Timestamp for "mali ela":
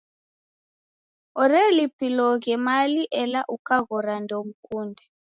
2.65-3.41